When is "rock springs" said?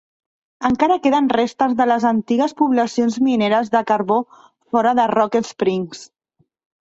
5.13-6.03